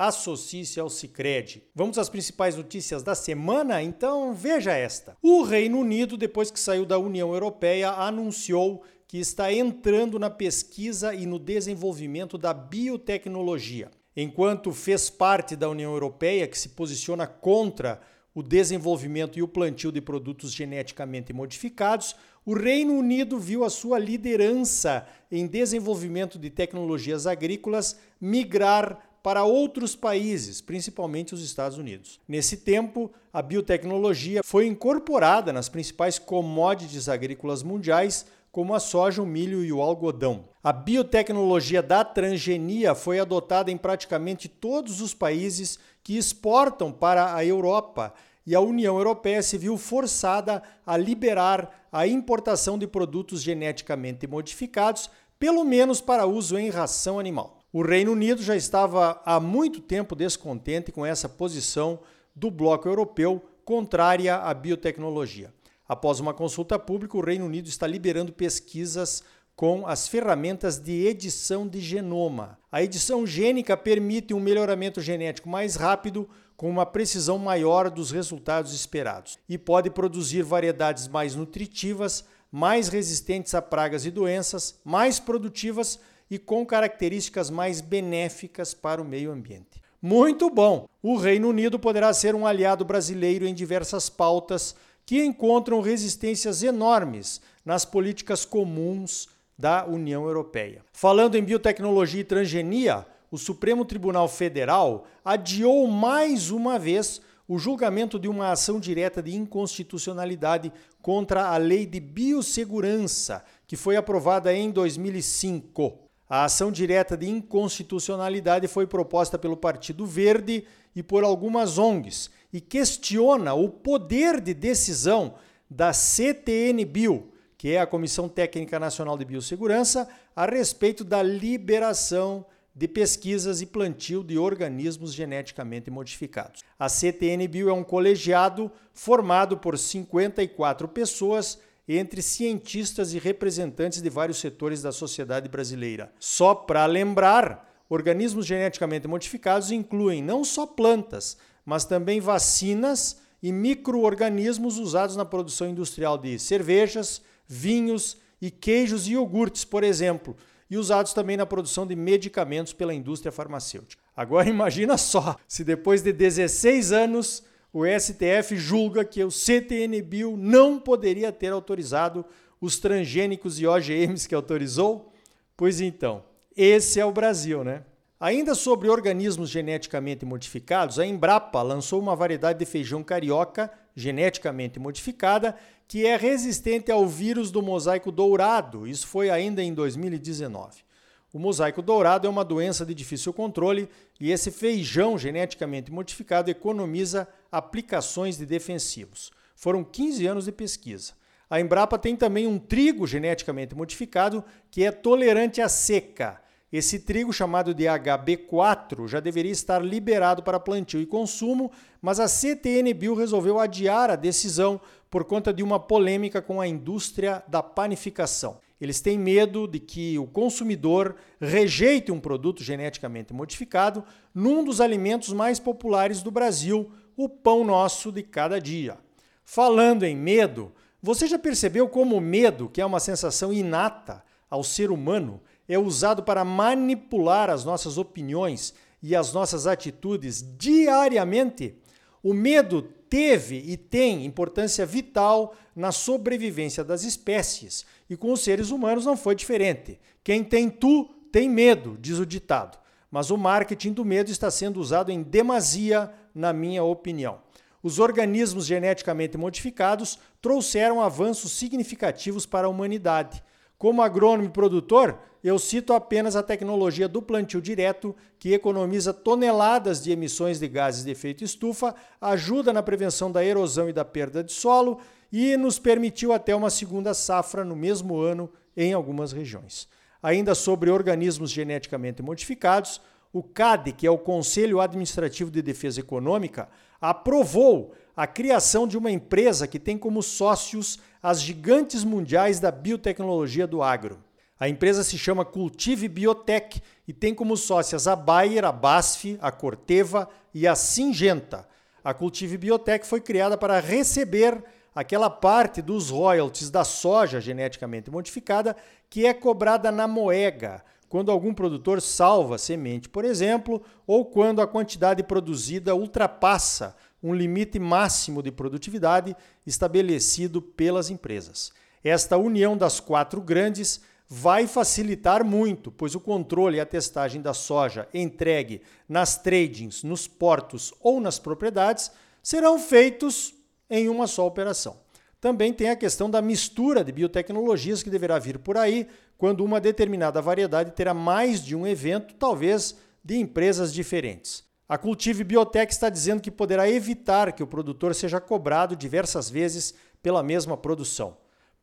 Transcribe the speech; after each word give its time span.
associe-se 0.00 0.80
ao 0.80 0.88
Cicred. 0.88 1.62
Vamos 1.74 1.98
às 1.98 2.08
principais 2.08 2.56
notícias 2.56 3.02
da 3.02 3.14
semana? 3.14 3.82
Então 3.82 4.32
veja 4.32 4.72
esta. 4.72 5.14
O 5.22 5.42
Reino 5.42 5.78
Unido, 5.78 6.16
depois 6.16 6.50
que 6.50 6.58
saiu 6.58 6.86
da 6.86 6.98
União 6.98 7.34
Europeia, 7.34 7.90
anunciou 7.90 8.82
que 9.06 9.18
está 9.18 9.52
entrando 9.52 10.18
na 10.18 10.30
pesquisa 10.30 11.14
e 11.14 11.26
no 11.26 11.38
desenvolvimento 11.38 12.38
da 12.38 12.54
biotecnologia. 12.54 13.90
Enquanto 14.16 14.72
fez 14.72 15.10
parte 15.10 15.54
da 15.54 15.68
União 15.68 15.92
Europeia, 15.92 16.48
que 16.48 16.58
se 16.58 16.70
posiciona 16.70 17.26
contra 17.26 18.00
o 18.34 18.42
desenvolvimento 18.42 19.38
e 19.38 19.42
o 19.42 19.48
plantio 19.48 19.92
de 19.92 20.00
produtos 20.00 20.52
geneticamente 20.52 21.32
modificados, 21.32 22.16
o 22.46 22.54
Reino 22.54 22.94
Unido 22.94 23.38
viu 23.38 23.64
a 23.64 23.70
sua 23.70 23.98
liderança 23.98 25.06
em 25.30 25.46
desenvolvimento 25.46 26.38
de 26.38 26.48
tecnologias 26.48 27.26
agrícolas 27.26 27.98
migrar 28.18 29.09
para 29.22 29.44
outros 29.44 29.94
países, 29.94 30.60
principalmente 30.60 31.34
os 31.34 31.42
Estados 31.42 31.78
Unidos. 31.78 32.20
Nesse 32.26 32.58
tempo, 32.58 33.10
a 33.32 33.42
biotecnologia 33.42 34.42
foi 34.42 34.66
incorporada 34.66 35.52
nas 35.52 35.68
principais 35.68 36.18
commodities 36.18 37.08
agrícolas 37.08 37.62
mundiais, 37.62 38.26
como 38.50 38.74
a 38.74 38.80
soja, 38.80 39.22
o 39.22 39.26
milho 39.26 39.64
e 39.64 39.72
o 39.72 39.80
algodão. 39.80 40.44
A 40.62 40.72
biotecnologia 40.72 41.82
da 41.82 42.04
transgenia 42.04 42.94
foi 42.94 43.20
adotada 43.20 43.70
em 43.70 43.76
praticamente 43.76 44.48
todos 44.48 45.00
os 45.00 45.14
países 45.14 45.78
que 46.02 46.16
exportam 46.16 46.90
para 46.90 47.34
a 47.34 47.44
Europa 47.44 48.12
e 48.46 48.54
a 48.54 48.60
União 48.60 48.96
Europeia 48.96 49.42
se 49.42 49.56
viu 49.56 49.76
forçada 49.76 50.62
a 50.84 50.96
liberar 50.96 51.86
a 51.92 52.06
importação 52.06 52.78
de 52.78 52.86
produtos 52.86 53.42
geneticamente 53.42 54.26
modificados, 54.26 55.10
pelo 55.38 55.64
menos 55.64 56.00
para 56.00 56.26
uso 56.26 56.58
em 56.58 56.70
ração 56.70 57.18
animal. 57.18 57.59
O 57.72 57.82
Reino 57.82 58.10
Unido 58.10 58.42
já 58.42 58.56
estava 58.56 59.22
há 59.24 59.38
muito 59.38 59.80
tempo 59.80 60.16
descontente 60.16 60.90
com 60.90 61.06
essa 61.06 61.28
posição 61.28 62.00
do 62.34 62.50
bloco 62.50 62.88
europeu 62.88 63.40
contrária 63.64 64.34
à 64.38 64.52
biotecnologia. 64.52 65.54
Após 65.88 66.18
uma 66.18 66.34
consulta 66.34 66.80
pública, 66.80 67.16
o 67.16 67.24
Reino 67.24 67.46
Unido 67.46 67.68
está 67.68 67.86
liberando 67.86 68.32
pesquisas 68.32 69.22
com 69.54 69.86
as 69.86 70.08
ferramentas 70.08 70.80
de 70.80 71.06
edição 71.06 71.68
de 71.68 71.80
genoma. 71.80 72.58
A 72.72 72.82
edição 72.82 73.24
gênica 73.24 73.76
permite 73.76 74.34
um 74.34 74.40
melhoramento 74.40 75.00
genético 75.00 75.48
mais 75.48 75.76
rápido, 75.76 76.28
com 76.56 76.68
uma 76.68 76.84
precisão 76.84 77.38
maior 77.38 77.88
dos 77.88 78.10
resultados 78.10 78.74
esperados, 78.74 79.38
e 79.48 79.56
pode 79.56 79.90
produzir 79.90 80.42
variedades 80.42 81.06
mais 81.06 81.36
nutritivas, 81.36 82.24
mais 82.50 82.88
resistentes 82.88 83.54
a 83.54 83.62
pragas 83.62 84.04
e 84.04 84.10
doenças, 84.10 84.78
mais 84.84 85.20
produtivas 85.20 85.98
e 86.30 86.38
com 86.38 86.64
características 86.64 87.50
mais 87.50 87.80
benéficas 87.80 88.72
para 88.74 89.00
o 89.00 89.04
meio 89.04 89.32
ambiente. 89.32 89.80
Muito 90.00 90.48
bom! 90.48 90.88
O 91.02 91.16
Reino 91.16 91.48
Unido 91.48 91.78
poderá 91.78 92.12
ser 92.12 92.34
um 92.34 92.46
aliado 92.46 92.84
brasileiro 92.84 93.46
em 93.46 93.54
diversas 93.54 94.08
pautas 94.08 94.74
que 95.04 95.22
encontram 95.22 95.80
resistências 95.80 96.62
enormes 96.62 97.40
nas 97.64 97.84
políticas 97.84 98.44
comuns 98.44 99.28
da 99.58 99.84
União 99.84 100.24
Europeia. 100.24 100.82
Falando 100.92 101.34
em 101.34 101.44
biotecnologia 101.44 102.22
e 102.22 102.24
transgenia, 102.24 103.06
o 103.30 103.36
Supremo 103.36 103.84
Tribunal 103.84 104.26
Federal 104.28 105.06
adiou 105.24 105.86
mais 105.86 106.50
uma 106.50 106.78
vez 106.78 107.20
o 107.50 107.58
julgamento 107.58 108.16
de 108.16 108.28
uma 108.28 108.52
ação 108.52 108.78
direta 108.78 109.20
de 109.20 109.34
inconstitucionalidade 109.34 110.72
contra 111.02 111.48
a 111.48 111.56
Lei 111.56 111.84
de 111.84 111.98
Biossegurança, 111.98 113.44
que 113.66 113.74
foi 113.74 113.96
aprovada 113.96 114.54
em 114.54 114.70
2005. 114.70 115.98
A 116.28 116.44
ação 116.44 116.70
direta 116.70 117.16
de 117.16 117.28
inconstitucionalidade 117.28 118.68
foi 118.68 118.86
proposta 118.86 119.36
pelo 119.36 119.56
Partido 119.56 120.06
Verde 120.06 120.64
e 120.94 121.02
por 121.02 121.24
algumas 121.24 121.76
ONGs 121.76 122.30
e 122.52 122.60
questiona 122.60 123.52
o 123.52 123.68
poder 123.68 124.40
de 124.40 124.54
decisão 124.54 125.34
da 125.68 125.92
CTN-Bio, 125.92 127.32
que 127.58 127.70
é 127.70 127.80
a 127.80 127.86
Comissão 127.86 128.28
Técnica 128.28 128.78
Nacional 128.78 129.18
de 129.18 129.24
Biossegurança, 129.24 130.08
a 130.36 130.46
respeito 130.46 131.02
da 131.02 131.20
liberação 131.20 132.46
de 132.80 132.88
pesquisas 132.88 133.60
e 133.60 133.66
plantio 133.66 134.24
de 134.24 134.38
organismos 134.38 135.12
geneticamente 135.12 135.90
modificados. 135.90 136.62
A 136.78 136.88
CTN-Bio 136.88 137.68
é 137.68 137.72
um 137.74 137.84
colegiado 137.84 138.72
formado 138.94 139.58
por 139.58 139.76
54 139.76 140.88
pessoas 140.88 141.58
entre 141.86 142.22
cientistas 142.22 143.12
e 143.12 143.18
representantes 143.18 144.00
de 144.00 144.08
vários 144.08 144.38
setores 144.38 144.80
da 144.80 144.92
sociedade 144.92 145.46
brasileira. 145.46 146.10
Só 146.18 146.54
para 146.54 146.86
lembrar, 146.86 147.70
organismos 147.86 148.46
geneticamente 148.46 149.06
modificados 149.06 149.70
incluem 149.70 150.22
não 150.22 150.42
só 150.42 150.64
plantas, 150.64 151.36
mas 151.66 151.84
também 151.84 152.18
vacinas 152.18 153.18
e 153.42 153.52
microorganismos 153.52 154.78
usados 154.78 155.16
na 155.16 155.26
produção 155.26 155.68
industrial 155.68 156.16
de 156.16 156.38
cervejas, 156.38 157.20
vinhos 157.46 158.16
e 158.40 158.50
queijos 158.50 159.06
e 159.06 159.12
iogurtes, 159.12 159.66
por 159.66 159.84
exemplo, 159.84 160.34
e 160.70 160.78
usados 160.78 161.12
também 161.12 161.36
na 161.36 161.44
produção 161.44 161.86
de 161.86 161.96
medicamentos 161.96 162.72
pela 162.72 162.94
indústria 162.94 163.32
farmacêutica. 163.32 164.02
Agora 164.16 164.48
imagina 164.48 164.96
só, 164.96 165.36
se 165.48 165.64
depois 165.64 166.02
de 166.02 166.12
16 166.12 166.92
anos 166.92 167.42
o 167.72 167.84
STF 167.84 168.56
julga 168.56 169.04
que 169.04 169.22
o 169.22 169.30
CTN-Bio 169.30 170.36
não 170.36 170.78
poderia 170.78 171.32
ter 171.32 171.52
autorizado 171.52 172.24
os 172.60 172.78
transgênicos 172.78 173.60
e 173.60 173.66
OGMs 173.66 174.28
que 174.28 174.34
autorizou? 174.34 175.12
Pois 175.56 175.80
então, 175.80 176.24
esse 176.56 177.00
é 177.00 177.04
o 177.04 177.12
Brasil, 177.12 177.64
né? 177.64 177.84
Ainda 178.18 178.54
sobre 178.54 178.88
organismos 178.88 179.48
geneticamente 179.48 180.26
modificados, 180.26 180.98
a 180.98 181.06
Embrapa 181.06 181.62
lançou 181.62 181.98
uma 181.98 182.14
variedade 182.14 182.58
de 182.58 182.66
feijão 182.66 183.02
carioca 183.02 183.72
geneticamente 183.94 184.78
modificada 184.78 185.56
que 185.90 186.06
é 186.06 186.16
resistente 186.16 186.92
ao 186.92 187.04
vírus 187.04 187.50
do 187.50 187.60
mosaico 187.60 188.12
dourado. 188.12 188.86
Isso 188.86 189.08
foi 189.08 189.28
ainda 189.28 189.60
em 189.60 189.74
2019. 189.74 190.84
O 191.32 191.38
mosaico 191.40 191.82
dourado 191.82 192.28
é 192.28 192.30
uma 192.30 192.44
doença 192.44 192.86
de 192.86 192.94
difícil 192.94 193.32
controle 193.32 193.88
e 194.20 194.30
esse 194.30 194.52
feijão 194.52 195.18
geneticamente 195.18 195.90
modificado 195.90 196.48
economiza 196.48 197.26
aplicações 197.50 198.38
de 198.38 198.46
defensivos. 198.46 199.32
Foram 199.56 199.82
15 199.82 200.24
anos 200.28 200.44
de 200.44 200.52
pesquisa. 200.52 201.14
A 201.50 201.60
Embrapa 201.60 201.98
tem 201.98 202.14
também 202.14 202.46
um 202.46 202.56
trigo 202.56 203.04
geneticamente 203.04 203.74
modificado 203.74 204.44
que 204.70 204.84
é 204.84 204.92
tolerante 204.92 205.60
à 205.60 205.68
seca. 205.68 206.40
Esse 206.72 207.00
trigo, 207.00 207.32
chamado 207.32 207.74
de 207.74 207.84
HB4, 207.84 209.08
já 209.08 209.18
deveria 209.18 209.50
estar 209.50 209.84
liberado 209.84 210.40
para 210.40 210.60
plantio 210.60 211.00
e 211.00 211.06
consumo, 211.06 211.72
mas 212.00 212.20
a 212.20 212.28
CTN 212.28 212.94
Bio 212.94 213.14
resolveu 213.14 213.58
adiar 213.58 214.08
a 214.08 214.14
decisão 214.14 214.80
por 215.10 215.24
conta 215.24 215.52
de 215.52 215.64
uma 215.64 215.80
polêmica 215.80 216.40
com 216.40 216.60
a 216.60 216.68
indústria 216.68 217.42
da 217.48 217.60
panificação. 217.60 218.58
Eles 218.80 219.00
têm 219.00 219.18
medo 219.18 219.66
de 219.66 219.80
que 219.80 220.16
o 220.16 220.28
consumidor 220.28 221.16
rejeite 221.40 222.12
um 222.12 222.20
produto 222.20 222.62
geneticamente 222.62 223.34
modificado 223.34 224.04
num 224.32 224.62
dos 224.64 224.80
alimentos 224.80 225.32
mais 225.32 225.58
populares 225.58 226.22
do 226.22 226.30
Brasil, 226.30 226.90
o 227.16 227.28
pão 227.28 227.64
nosso 227.64 228.12
de 228.12 228.22
cada 228.22 228.60
dia. 228.60 228.96
Falando 229.44 230.04
em 230.04 230.16
medo, 230.16 230.72
você 231.02 231.26
já 231.26 231.38
percebeu 231.38 231.88
como 231.88 232.16
o 232.16 232.20
medo, 232.20 232.68
que 232.68 232.80
é 232.80 232.86
uma 232.86 233.00
sensação 233.00 233.52
inata 233.52 234.22
ao 234.48 234.62
ser 234.62 234.92
humano, 234.92 235.40
é 235.72 235.78
usado 235.78 236.22
para 236.24 236.44
manipular 236.44 237.48
as 237.48 237.64
nossas 237.64 237.96
opiniões 237.96 238.74
e 239.00 239.14
as 239.14 239.32
nossas 239.32 239.68
atitudes 239.68 240.44
diariamente? 240.58 241.76
O 242.22 242.34
medo 242.34 242.82
teve 243.08 243.56
e 243.56 243.76
tem 243.76 244.26
importância 244.26 244.84
vital 244.84 245.54
na 245.74 245.92
sobrevivência 245.92 246.82
das 246.82 247.04
espécies 247.04 247.86
e 248.08 248.16
com 248.16 248.32
os 248.32 248.40
seres 248.40 248.70
humanos 248.70 249.06
não 249.06 249.16
foi 249.16 249.36
diferente. 249.36 250.00
Quem 250.24 250.42
tem 250.42 250.68
tu 250.68 251.04
tem 251.30 251.48
medo, 251.48 251.96
diz 252.00 252.18
o 252.18 252.26
ditado. 252.26 252.76
Mas 253.08 253.30
o 253.30 253.38
marketing 253.38 253.92
do 253.92 254.04
medo 254.04 254.30
está 254.30 254.50
sendo 254.50 254.80
usado 254.80 255.12
em 255.12 255.22
demasia, 255.22 256.12
na 256.34 256.52
minha 256.52 256.82
opinião. 256.82 257.38
Os 257.82 257.98
organismos 257.98 258.66
geneticamente 258.66 259.38
modificados 259.38 260.18
trouxeram 260.42 261.00
avanços 261.00 261.52
significativos 261.52 262.44
para 262.44 262.66
a 262.66 262.70
humanidade. 262.70 263.42
Como 263.78 264.02
agrônomo 264.02 264.48
e 264.48 264.52
produtor, 264.52 265.18
eu 265.42 265.58
cito 265.58 265.92
apenas 265.92 266.36
a 266.36 266.42
tecnologia 266.42 267.08
do 267.08 267.22
plantio 267.22 267.60
direto, 267.60 268.14
que 268.38 268.52
economiza 268.52 269.12
toneladas 269.12 270.02
de 270.02 270.12
emissões 270.12 270.58
de 270.58 270.68
gases 270.68 271.04
de 271.04 271.10
efeito 271.10 271.42
estufa, 271.42 271.94
ajuda 272.20 272.72
na 272.72 272.82
prevenção 272.82 273.32
da 273.32 273.44
erosão 273.44 273.88
e 273.88 273.92
da 273.92 274.04
perda 274.04 274.44
de 274.44 274.52
solo 274.52 275.00
e 275.32 275.56
nos 275.56 275.78
permitiu 275.78 276.32
até 276.32 276.54
uma 276.54 276.70
segunda 276.70 277.14
safra 277.14 277.64
no 277.64 277.74
mesmo 277.74 278.18
ano 278.18 278.50
em 278.76 278.92
algumas 278.92 279.32
regiões. 279.32 279.88
Ainda 280.22 280.54
sobre 280.54 280.90
organismos 280.90 281.50
geneticamente 281.50 282.22
modificados, 282.22 283.00
o 283.32 283.42
CAD, 283.42 283.92
que 283.92 284.06
é 284.06 284.10
o 284.10 284.18
Conselho 284.18 284.80
Administrativo 284.80 285.50
de 285.50 285.62
Defesa 285.62 286.00
Econômica, 286.00 286.68
aprovou 287.00 287.94
a 288.14 288.26
criação 288.26 288.86
de 288.86 288.98
uma 288.98 289.10
empresa 289.10 289.66
que 289.66 289.78
tem 289.78 289.96
como 289.96 290.22
sócios 290.22 290.98
as 291.22 291.40
gigantes 291.40 292.04
mundiais 292.04 292.60
da 292.60 292.70
biotecnologia 292.70 293.66
do 293.66 293.82
agro. 293.82 294.18
A 294.60 294.68
empresa 294.68 295.02
se 295.02 295.16
chama 295.16 295.42
Cultive 295.42 296.06
Biotech 296.06 296.82
e 297.08 297.14
tem 297.14 297.34
como 297.34 297.56
sócias 297.56 298.06
a 298.06 298.14
Bayer, 298.14 298.62
a 298.66 298.70
BASF, 298.70 299.38
a 299.40 299.50
Corteva 299.50 300.28
e 300.52 300.68
a 300.68 300.74
Singenta. 300.74 301.66
A 302.04 302.12
Cultive 302.12 302.58
Biotech 302.58 303.06
foi 303.06 303.22
criada 303.22 303.56
para 303.56 303.80
receber 303.80 304.62
aquela 304.94 305.30
parte 305.30 305.80
dos 305.80 306.10
royalties 306.10 306.68
da 306.68 306.84
soja 306.84 307.40
geneticamente 307.40 308.10
modificada 308.10 308.76
que 309.08 309.24
é 309.24 309.32
cobrada 309.32 309.90
na 309.90 310.06
moega, 310.06 310.84
quando 311.08 311.32
algum 311.32 311.54
produtor 311.54 312.02
salva 312.02 312.58
semente, 312.58 313.08
por 313.08 313.24
exemplo, 313.24 313.82
ou 314.06 314.26
quando 314.26 314.60
a 314.60 314.66
quantidade 314.66 315.22
produzida 315.22 315.94
ultrapassa 315.94 316.94
um 317.22 317.34
limite 317.34 317.78
máximo 317.78 318.42
de 318.42 318.52
produtividade 318.52 319.34
estabelecido 319.66 320.60
pelas 320.60 321.08
empresas. 321.08 321.72
Esta 322.04 322.36
união 322.36 322.76
das 322.76 323.00
quatro 323.00 323.40
grandes 323.40 324.02
vai 324.32 324.68
facilitar 324.68 325.44
muito, 325.44 325.90
pois 325.90 326.14
o 326.14 326.20
controle 326.20 326.76
e 326.76 326.80
a 326.80 326.86
testagem 326.86 327.42
da 327.42 327.52
soja 327.52 328.08
entregue 328.14 328.80
nas 329.08 329.36
tradings, 329.36 330.04
nos 330.04 330.28
portos 330.28 330.94
ou 331.00 331.20
nas 331.20 331.40
propriedades 331.40 332.12
serão 332.40 332.78
feitos 332.78 333.52
em 333.90 334.08
uma 334.08 334.28
só 334.28 334.46
operação. 334.46 334.98
Também 335.40 335.72
tem 335.72 335.90
a 335.90 335.96
questão 335.96 336.30
da 336.30 336.40
mistura 336.40 337.02
de 337.02 337.10
biotecnologias 337.10 338.04
que 338.04 338.10
deverá 338.10 338.38
vir 338.38 338.60
por 338.60 338.76
aí, 338.76 339.08
quando 339.36 339.64
uma 339.64 339.80
determinada 339.80 340.40
variedade 340.40 340.92
terá 340.92 341.12
mais 341.12 341.64
de 341.64 341.74
um 341.74 341.84
evento, 341.84 342.34
talvez 342.34 342.94
de 343.24 343.36
empresas 343.36 343.92
diferentes. 343.92 344.62
A 344.88 344.96
Cultive 344.96 345.42
Biotech 345.42 345.92
está 345.92 346.08
dizendo 346.08 346.40
que 346.40 346.50
poderá 346.52 346.88
evitar 346.88 347.52
que 347.52 347.62
o 347.62 347.66
produtor 347.66 348.14
seja 348.14 348.40
cobrado 348.40 348.94
diversas 348.94 349.50
vezes 349.50 349.94
pela 350.22 350.42
mesma 350.42 350.76
produção. 350.76 351.36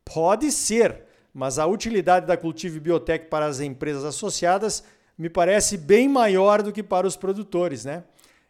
Pode 0.04 0.50
ser, 0.50 1.07
mas 1.32 1.58
a 1.58 1.66
utilidade 1.66 2.26
da 2.26 2.36
Cultive 2.36 2.80
Biotech 2.80 3.26
para 3.26 3.46
as 3.46 3.60
empresas 3.60 4.04
associadas 4.04 4.82
me 5.16 5.28
parece 5.28 5.76
bem 5.76 6.08
maior 6.08 6.62
do 6.62 6.72
que 6.72 6.82
para 6.82 7.06
os 7.06 7.16
produtores, 7.16 7.84
né? 7.84 8.04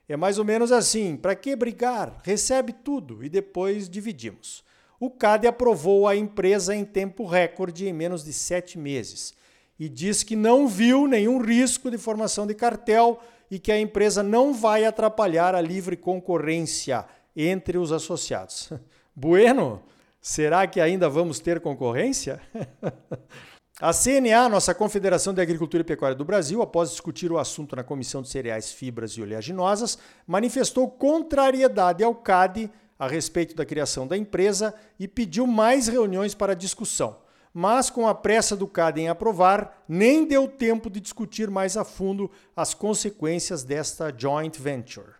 É 0.08 0.16
mais 0.16 0.38
ou 0.38 0.44
menos 0.44 0.72
assim: 0.72 1.16
para 1.16 1.34
que 1.34 1.54
brigar? 1.54 2.18
Recebe 2.22 2.72
tudo 2.72 3.24
e 3.24 3.28
depois 3.28 3.88
dividimos. 3.88 4.64
O 5.00 5.10
CAD 5.10 5.46
aprovou 5.46 6.08
a 6.08 6.16
empresa 6.16 6.74
em 6.74 6.84
tempo 6.84 7.24
recorde, 7.24 7.86
em 7.86 7.92
menos 7.92 8.24
de 8.24 8.32
sete 8.32 8.76
meses, 8.78 9.32
e 9.78 9.88
diz 9.88 10.24
que 10.24 10.34
não 10.34 10.66
viu 10.66 11.06
nenhum 11.06 11.40
risco 11.40 11.90
de 11.90 11.96
formação 11.96 12.46
de 12.46 12.54
cartel 12.54 13.20
e 13.50 13.58
que 13.58 13.70
a 13.70 13.78
empresa 13.78 14.22
não 14.22 14.52
vai 14.52 14.84
atrapalhar 14.84 15.54
a 15.54 15.60
livre 15.60 15.96
concorrência 15.96 17.04
entre 17.36 17.78
os 17.78 17.92
associados. 17.92 18.70
Bueno, 19.20 19.82
Será 20.20 20.66
que 20.66 20.80
ainda 20.80 21.08
vamos 21.08 21.38
ter 21.38 21.60
concorrência? 21.60 22.40
A 23.80 23.92
CNA, 23.92 24.48
nossa 24.48 24.74
Confederação 24.74 25.32
de 25.32 25.40
Agricultura 25.40 25.82
e 25.82 25.84
Pecuária 25.84 26.16
do 26.16 26.24
Brasil, 26.24 26.60
após 26.60 26.90
discutir 26.90 27.30
o 27.30 27.38
assunto 27.38 27.76
na 27.76 27.84
Comissão 27.84 28.20
de 28.20 28.28
Cereais, 28.28 28.72
Fibras 28.72 29.12
e 29.12 29.22
Oleaginosas, 29.22 29.96
manifestou 30.26 30.90
contrariedade 30.90 32.02
ao 32.02 32.12
CAD 32.12 32.68
a 32.98 33.06
respeito 33.06 33.54
da 33.54 33.64
criação 33.64 34.04
da 34.04 34.16
empresa 34.16 34.74
e 34.98 35.06
pediu 35.06 35.46
mais 35.46 35.86
reuniões 35.86 36.34
para 36.34 36.56
discussão. 36.56 37.18
Mas, 37.54 37.88
com 37.88 38.08
a 38.08 38.14
pressa 38.16 38.56
do 38.56 38.66
CAD 38.66 39.00
em 39.00 39.08
aprovar, 39.08 39.84
nem 39.88 40.26
deu 40.26 40.48
tempo 40.48 40.90
de 40.90 40.98
discutir 40.98 41.48
mais 41.48 41.76
a 41.76 41.84
fundo 41.84 42.28
as 42.56 42.74
consequências 42.74 43.62
desta 43.62 44.12
joint 44.16 44.58
venture. 44.58 45.12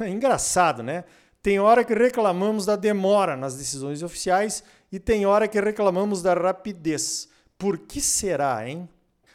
Engraçado, 0.06 0.82
né? 0.82 1.04
Tem 1.44 1.60
hora 1.60 1.84
que 1.84 1.92
reclamamos 1.92 2.64
da 2.64 2.74
demora 2.74 3.36
nas 3.36 3.54
decisões 3.54 4.02
oficiais 4.02 4.64
e 4.90 4.98
tem 4.98 5.26
hora 5.26 5.46
que 5.46 5.60
reclamamos 5.60 6.22
da 6.22 6.32
rapidez. 6.32 7.28
Por 7.58 7.76
que 7.76 8.00
será, 8.00 8.66
hein? 8.66 8.88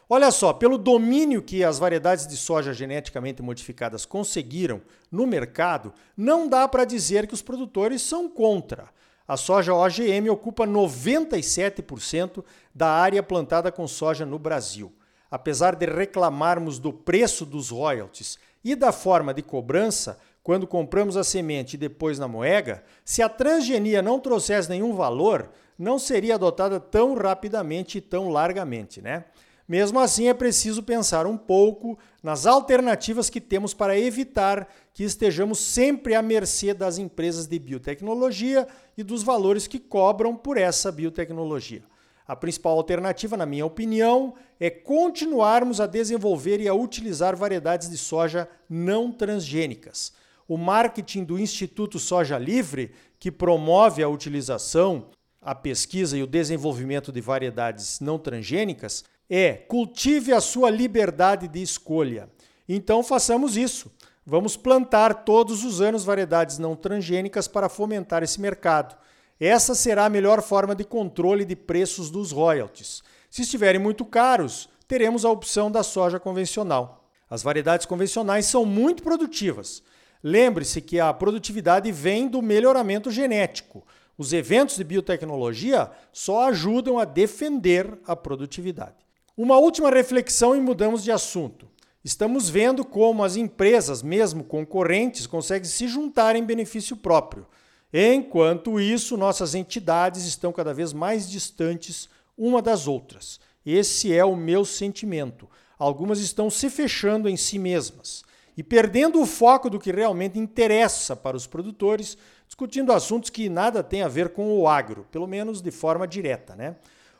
Olha 0.10 0.32
só, 0.32 0.52
pelo 0.52 0.80
domínio 0.80 1.40
que 1.40 1.64
as 1.64 1.78
variedades 1.78 2.26
de 2.26 2.36
soja 2.36 2.74
geneticamente 2.74 3.44
modificadas 3.44 4.08
conseguiram 4.08 4.82
no 5.12 5.28
mercado, 5.28 5.94
não 6.18 6.50
dá 6.50 6.68
para 6.68 6.84
dizer 6.84 7.28
que 7.28 7.36
os 7.36 7.44
produtores 7.44 8.02
são 8.02 8.28
contra. 8.28 8.90
A 9.28 9.38
soja 9.38 9.76
OGM 9.76 10.32
ocupa 10.32 10.66
97% 10.66 12.44
da 12.74 12.90
área 12.90 13.22
plantada 13.22 13.72
com 13.72 13.88
soja 13.88 14.26
no 14.26 14.40
Brasil. 14.40 14.92
Apesar 15.30 15.76
de 15.76 15.86
reclamarmos 15.86 16.80
do 16.80 16.92
preço 16.92 17.46
dos 17.46 17.70
royalties 17.70 18.40
e 18.64 18.76
da 18.76 18.92
forma 18.92 19.32
de 19.32 19.44
cobrança, 19.44 20.20
quando 20.50 20.66
compramos 20.66 21.16
a 21.16 21.24
semente 21.24 21.76
e 21.76 21.78
depois 21.78 22.18
na 22.18 22.28
moega, 22.28 22.84
se 23.06 23.22
a 23.22 23.30
transgenia 23.30 24.02
não 24.02 24.20
trouxesse 24.20 24.68
nenhum 24.68 24.96
valor, 24.96 25.52
não 25.78 26.00
seria 26.00 26.34
adotada 26.34 26.80
tão 26.80 27.14
rapidamente 27.14 28.00
e 28.00 28.02
tão 28.02 28.30
largamente, 28.30 29.00
né? 29.00 29.26
Mesmo 29.68 30.00
assim, 30.00 30.28
é 30.28 30.34
preciso 30.34 30.82
pensar 30.82 31.28
um 31.28 31.38
pouco 31.38 32.00
nas 32.24 32.48
alternativas 32.48 33.30
que 33.30 33.40
temos 33.40 33.76
para 33.76 34.00
evitar 34.00 34.68
que 34.92 35.04
estejamos 35.04 35.60
sempre 35.60 36.16
à 36.16 36.22
mercê 36.24 36.74
das 36.74 36.98
empresas 36.98 37.46
de 37.46 37.60
biotecnologia 37.60 38.68
e 38.98 39.04
dos 39.04 39.22
valores 39.22 39.68
que 39.68 39.78
cobram 39.78 40.36
por 40.36 40.58
essa 40.58 40.92
biotecnologia. 40.92 41.84
A 42.28 42.36
principal 42.36 42.76
alternativa, 42.76 43.38
na 43.38 43.46
minha 43.46 43.68
opinião, 43.68 44.34
é 44.60 44.72
continuarmos 44.72 45.80
a 45.80 45.86
desenvolver 45.86 46.60
e 46.60 46.68
a 46.68 46.74
utilizar 46.74 47.36
variedades 47.36 47.88
de 47.88 48.00
soja 48.00 48.50
não 48.68 49.12
transgênicas 49.12 50.18
o 50.50 50.58
marketing 50.58 51.24
do 51.24 51.38
Instituto 51.38 52.00
Soja 52.00 52.36
Livre, 52.40 52.92
que 53.20 53.32
promove 53.32 54.02
a 54.02 54.10
utilização, 54.10 55.06
a 55.40 55.54
pesquisa 55.54 56.18
e 56.18 56.24
o 56.24 56.28
desenvolvimento 56.28 57.12
de 57.12 57.22
variedades 57.22 58.00
não 58.00 58.18
transgênicas, 58.18 59.06
é 59.30 59.54
cultive 59.54 60.34
a 60.34 60.42
sua 60.42 60.72
liberdade 60.72 61.48
de 61.48 61.62
escolha. 61.62 62.28
Então 62.68 63.04
façamos 63.04 63.56
isso. 63.56 63.92
Vamos 64.26 64.58
plantar 64.58 65.24
todos 65.24 65.64
os 65.64 65.82
anos 65.82 66.04
variedades 66.04 66.58
não 66.58 66.76
transgênicas 66.76 67.48
para 67.48 67.70
fomentar 67.70 68.24
esse 68.24 68.42
mercado. 68.42 68.98
Essa 69.40 69.76
será 69.76 70.06
a 70.06 70.10
melhor 70.10 70.42
forma 70.42 70.74
de 70.74 70.84
controle 70.84 71.46
de 71.46 71.56
preços 71.56 72.10
dos 72.10 72.32
royalties. 72.32 73.04
Se 73.30 73.44
estiverem 73.44 73.80
muito 73.80 74.04
caros, 74.04 74.68
teremos 74.88 75.24
a 75.24 75.30
opção 75.30 75.70
da 75.70 75.84
soja 75.84 76.20
convencional. 76.20 77.08
As 77.30 77.44
variedades 77.44 77.86
convencionais 77.86 78.48
são 78.48 78.66
muito 78.66 79.04
produtivas, 79.04 79.84
Lembre-se 80.24 80.82
que 80.82 81.00
a 81.00 81.14
produtividade 81.14 81.92
vem 81.92 82.28
do 82.28 82.42
melhoramento 82.42 83.10
genético. 83.10 83.86
Os 84.18 84.34
eventos 84.34 84.76
de 84.76 84.84
biotecnologia 84.84 85.90
só 86.12 86.50
ajudam 86.50 87.00
a 87.00 87.06
defender 87.06 87.98
a 88.06 88.16
produtividade. 88.18 88.98
Uma 89.38 89.58
última 89.58 89.90
reflexão 89.90 90.54
e 90.54 90.60
mudamos 90.60 91.04
de 91.04 91.12
assunto. 91.12 91.70
Estamos 92.04 92.50
vendo 92.50 92.84
como 92.84 93.24
as 93.24 93.38
empresas, 93.38 94.04
mesmo 94.04 94.44
concorrentes, 94.44 95.26
conseguem 95.26 95.70
se 95.70 95.88
juntar 95.88 96.36
em 96.36 96.44
benefício 96.44 96.98
próprio. 96.98 97.48
Enquanto 97.94 98.80
isso, 98.80 99.16
nossas 99.16 99.56
entidades 99.56 100.26
estão 100.26 100.52
cada 100.52 100.74
vez 100.74 100.92
mais 100.92 101.30
distantes 101.30 102.10
uma 102.38 102.62
das 102.62 102.88
outras. 102.88 103.40
Esse 103.66 104.14
é 104.14 104.26
o 104.26 104.36
meu 104.36 104.66
sentimento. 104.66 105.50
Algumas 105.78 106.20
estão 106.20 106.50
se 106.50 106.70
fechando 106.70 107.30
em 107.30 107.38
si 107.38 107.58
mesmas 107.58 108.28
e 108.60 108.64
perdendo 108.64 109.22
o 109.22 109.26
foco 109.26 109.70
do 109.70 109.80
que 109.80 109.90
realmente 109.90 110.38
interessa 110.38 111.16
para 111.16 111.38
os 111.38 111.48
produtores, 111.48 112.18
discutindo 112.46 112.92
assuntos 112.92 113.30
que 113.30 113.48
nada 113.48 113.82
têm 113.82 114.02
a 114.02 114.10
ver 114.10 114.34
com 114.34 114.52
o 114.52 114.68
agro, 114.68 115.08
pelo 115.10 115.26
menos 115.26 115.62
de 115.62 115.72
forma 115.72 116.06
direta. 116.06 116.58
Né? 116.58 116.76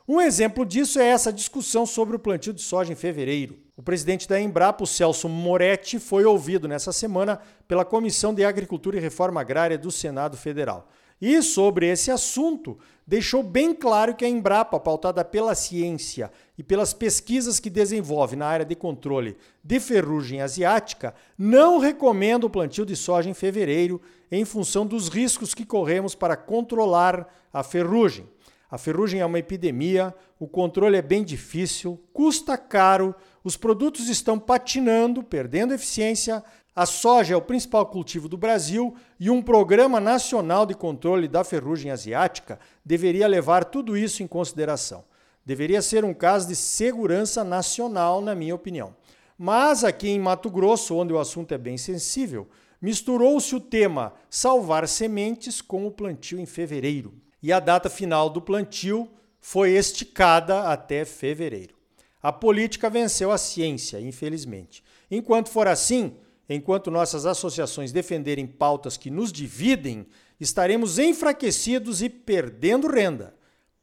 Um 0.06 0.20
exemplo 0.20 0.66
disso 0.66 1.00
é 1.00 1.06
essa 1.06 1.32
discussão 1.32 1.86
sobre 1.86 2.14
o 2.14 2.18
plantio 2.18 2.52
de 2.52 2.60
soja 2.60 2.92
em 2.92 2.94
fevereiro. 2.94 3.58
O 3.74 3.82
presidente 3.82 4.28
da 4.28 4.38
Embrapa, 4.38 4.84
Celso 4.84 5.30
Moretti, 5.30 5.98
foi 5.98 6.26
ouvido 6.26 6.68
nessa 6.68 6.92
semana 6.92 7.40
pela 7.66 7.86
Comissão 7.86 8.34
de 8.34 8.44
Agricultura 8.44 8.98
e 8.98 9.00
Reforma 9.00 9.40
Agrária 9.40 9.78
do 9.78 9.90
Senado 9.90 10.36
Federal. 10.36 10.90
E 11.20 11.42
sobre 11.42 11.86
esse 11.86 12.10
assunto, 12.10 12.78
deixou 13.06 13.42
bem 13.42 13.74
claro 13.74 14.14
que 14.14 14.24
a 14.24 14.28
Embrapa, 14.28 14.80
pautada 14.80 15.22
pela 15.22 15.54
ciência 15.54 16.30
e 16.56 16.62
pelas 16.62 16.94
pesquisas 16.94 17.60
que 17.60 17.68
desenvolve 17.68 18.36
na 18.36 18.46
área 18.46 18.64
de 18.64 18.74
controle 18.74 19.36
de 19.62 19.78
ferrugem 19.78 20.40
asiática, 20.40 21.14
não 21.36 21.78
recomenda 21.78 22.46
o 22.46 22.50
plantio 22.50 22.86
de 22.86 22.96
soja 22.96 23.28
em 23.28 23.34
fevereiro 23.34 24.00
em 24.32 24.44
função 24.44 24.86
dos 24.86 25.08
riscos 25.08 25.54
que 25.54 25.66
corremos 25.66 26.14
para 26.14 26.36
controlar 26.36 27.28
a 27.52 27.62
ferrugem. 27.62 28.26
A 28.70 28.78
ferrugem 28.78 29.20
é 29.20 29.26
uma 29.26 29.40
epidemia, 29.40 30.14
o 30.38 30.46
controle 30.46 30.96
é 30.96 31.02
bem 31.02 31.24
difícil, 31.24 32.00
custa 32.12 32.56
caro, 32.56 33.14
os 33.42 33.56
produtos 33.56 34.08
estão 34.08 34.38
patinando, 34.38 35.24
perdendo 35.24 35.74
eficiência, 35.74 36.44
a 36.74 36.86
soja 36.86 37.34
é 37.34 37.36
o 37.36 37.42
principal 37.42 37.84
cultivo 37.86 38.28
do 38.28 38.36
Brasil 38.36 38.94
e 39.18 39.28
um 39.28 39.42
programa 39.42 39.98
nacional 39.98 40.64
de 40.64 40.74
controle 40.74 41.26
da 41.26 41.42
ferrugem 41.42 41.90
asiática 41.90 42.60
deveria 42.84 43.26
levar 43.26 43.64
tudo 43.64 43.96
isso 43.96 44.22
em 44.22 44.26
consideração. 44.26 45.04
Deveria 45.44 45.82
ser 45.82 46.04
um 46.04 46.14
caso 46.14 46.46
de 46.46 46.54
segurança 46.54 47.42
nacional, 47.42 48.20
na 48.20 48.34
minha 48.34 48.54
opinião. 48.54 48.94
Mas 49.36 49.82
aqui 49.82 50.10
em 50.10 50.20
Mato 50.20 50.48
Grosso, 50.48 50.94
onde 50.94 51.12
o 51.12 51.18
assunto 51.18 51.52
é 51.52 51.58
bem 51.58 51.76
sensível, 51.76 52.48
misturou-se 52.80 53.54
o 53.54 53.60
tema 53.60 54.14
salvar 54.28 54.86
sementes 54.86 55.60
com 55.60 55.86
o 55.86 55.90
plantio 55.90 56.38
em 56.38 56.46
fevereiro. 56.46 57.14
E 57.42 57.52
a 57.52 57.58
data 57.58 57.90
final 57.90 58.30
do 58.30 58.40
plantio 58.40 59.08
foi 59.40 59.70
esticada 59.70 60.64
até 60.64 61.04
fevereiro. 61.04 61.74
A 62.22 62.30
política 62.30 62.90
venceu 62.90 63.32
a 63.32 63.38
ciência, 63.38 63.98
infelizmente. 63.98 64.84
Enquanto 65.10 65.48
for 65.48 65.66
assim, 65.66 66.14
enquanto 66.54 66.90
nossas 66.90 67.26
associações 67.26 67.92
defenderem 67.92 68.46
pautas 68.46 68.96
que 68.96 69.08
nos 69.10 69.32
dividem, 69.32 70.06
estaremos 70.40 70.98
enfraquecidos 70.98 72.02
e 72.02 72.08
perdendo 72.08 72.88
renda. 72.88 73.34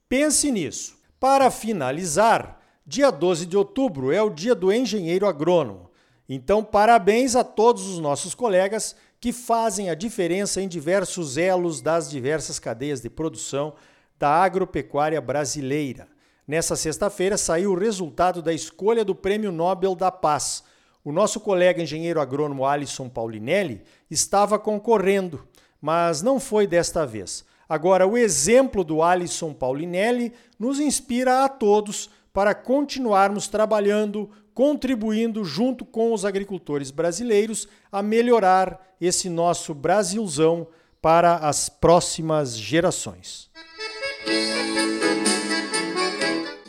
Pense 0.10 0.52
nisso. 0.52 0.98
Para 1.18 1.50
finalizar, 1.50 2.62
dia 2.86 3.10
12 3.10 3.46
de 3.46 3.56
outubro 3.56 4.12
é 4.12 4.22
o 4.22 4.30
dia 4.30 4.54
do 4.54 4.72
engenheiro 4.72 5.26
agrônomo. 5.26 5.90
Então, 6.28 6.62
parabéns 6.62 7.38
a 7.38 7.44
todos 7.44 7.88
os 7.88 8.00
nossos 8.00 8.36
colegas 8.36 8.96
que 9.20 9.32
fazem 9.32 9.90
a 9.90 9.96
diferença 9.96 10.62
em 10.62 10.68
diversos 10.68 11.38
elos 11.38 11.82
das 11.82 12.10
diversas 12.10 12.60
cadeias 12.60 13.02
de 13.02 13.10
produção 13.10 13.74
da 14.20 14.30
agropecuária 14.30 15.22
brasileira. 15.22 16.08
Nessa 16.46 16.76
sexta-feira 16.76 17.38
saiu 17.38 17.72
o 17.72 17.78
resultado 17.78 18.42
da 18.42 18.54
escolha 18.54 19.06
do 19.06 19.16
Prêmio 19.16 19.52
Nobel 19.52 19.96
da 19.96 20.12
Paz 20.12 20.64
o 21.08 21.12
nosso 21.14 21.40
colega 21.40 21.82
engenheiro 21.82 22.20
agrônomo 22.20 22.66
Alisson 22.66 23.08
Paulinelli 23.08 23.82
estava 24.12 24.60
concorrendo, 24.60 25.48
mas 25.80 26.22
não 26.22 26.38
foi 26.38 26.68
desta 26.68 27.06
vez. 27.06 27.46
Agora, 27.70 28.06
o 28.06 28.18
exemplo 28.18 28.84
do 28.84 29.02
Alisson 29.02 29.54
Paulinelli 29.54 30.34
nos 30.60 30.82
inspira 30.82 31.46
a 31.46 31.48
todos 31.48 32.10
para 32.34 32.54
continuarmos 32.54 33.48
trabalhando, 33.48 34.30
contribuindo 34.54 35.46
junto 35.46 35.86
com 35.86 36.12
os 36.12 36.26
agricultores 36.26 36.92
brasileiros 36.92 37.70
a 37.90 38.04
melhorar 38.04 38.78
esse 39.00 39.30
nosso 39.30 39.74
Brasilzão 39.74 40.68
para 41.02 41.38
as 41.38 41.70
próximas 41.70 42.58
gerações. 42.58 43.50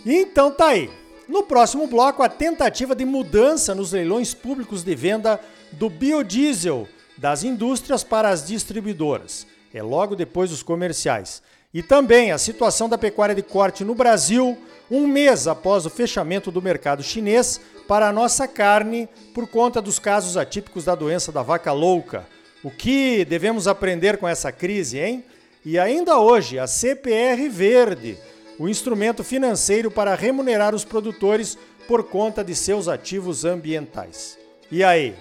Então 0.07 0.53
tá 0.53 0.69
aí. 0.69 1.08
No 1.29 1.43
próximo 1.43 1.87
bloco, 1.87 2.23
a 2.23 2.29
tentativa 2.29 2.95
de 2.95 3.05
mudança 3.05 3.75
nos 3.75 3.93
leilões 3.93 4.33
públicos 4.33 4.83
de 4.83 4.95
venda 4.95 5.39
do 5.73 5.91
biodiesel 5.91 6.89
das 7.19 7.45
indústrias 7.45 8.03
para 8.03 8.31
as 8.31 8.47
distribuidoras. 8.47 9.47
É 9.75 9.83
logo 9.83 10.17
depois 10.17 10.49
dos 10.49 10.63
comerciais. 10.63 11.43
E 11.75 11.83
também 11.83 12.33
a 12.33 12.39
situação 12.39 12.89
da 12.89 12.97
pecuária 12.97 13.35
de 13.35 13.43
corte 13.43 13.85
no 13.85 13.95
Brasil, 13.95 14.57
um 14.91 15.07
mês 15.07 15.47
após 15.47 15.85
o 15.85 15.91
fechamento 15.91 16.51
do 16.51 16.63
mercado 16.63 17.03
chinês 17.03 17.61
para 17.87 18.09
a 18.09 18.13
nossa 18.13 18.49
carne 18.49 19.07
por 19.35 19.47
conta 19.47 19.83
dos 19.83 19.99
casos 19.99 20.39
atípicos 20.39 20.87
da 20.87 20.95
doença 20.95 21.31
da 21.31 21.43
vaca 21.43 21.73
louca. 21.73 22.27
O 22.65 22.71
que 22.71 23.23
devemos 23.27 23.69
aprender 23.69 24.17
com 24.17 24.27
essa 24.27 24.51
crise, 24.51 24.99
hein? 24.99 25.23
E 25.63 25.79
ainda 25.79 26.19
hoje, 26.19 26.59
a 26.59 26.67
CPR 26.67 27.47
Verde 27.51 28.17
o 28.59 28.69
instrumento 28.69 29.23
financeiro 29.23 29.91
para 29.91 30.15
remunerar 30.15 30.75
os 30.75 30.85
produtores 30.85 31.57
por 31.87 32.05
conta 32.05 32.45
de 32.45 32.55
seus 32.55 32.89
ativos 32.89 33.45
ambientais. 33.45 34.39
E 34.71 34.85
aí, 34.85 35.15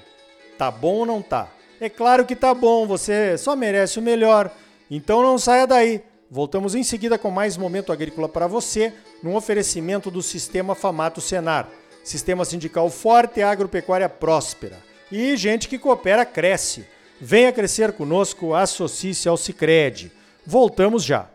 tá 0.57 0.71
bom 0.71 0.95
ou 0.95 1.05
não 1.05 1.21
tá? 1.21 1.49
É 1.79 1.87
claro 1.89 2.25
que 2.25 2.35
tá 2.35 2.53
bom, 2.53 2.87
você 2.87 3.37
só 3.37 3.55
merece 3.55 3.99
o 3.99 4.01
melhor. 4.01 4.51
Então 4.89 5.21
não 5.21 5.37
saia 5.37 5.67
daí. 5.67 6.01
Voltamos 6.29 6.75
em 6.75 6.83
seguida 6.83 7.17
com 7.17 7.31
mais 7.31 7.55
momento 7.55 7.93
agrícola 7.93 8.27
para 8.27 8.47
você, 8.47 8.91
num 9.23 9.35
oferecimento 9.35 10.11
do 10.11 10.21
Sistema 10.21 10.75
Famato 10.75 11.21
Senar. 11.21 11.69
Sistema 12.03 12.43
sindical 12.43 12.89
forte 12.89 13.39
e 13.39 13.43
agropecuária 13.43 14.09
próspera. 14.09 14.77
E 15.11 15.37
gente 15.37 15.69
que 15.69 15.77
coopera 15.77 16.25
cresce. 16.25 16.85
Venha 17.19 17.53
crescer 17.53 17.93
conosco, 17.93 18.53
associe-se 18.53 19.29
ao 19.29 19.37
Sicredi. 19.37 20.11
Voltamos 20.45 21.03
já. 21.03 21.29